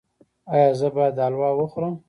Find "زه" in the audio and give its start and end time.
0.79-0.87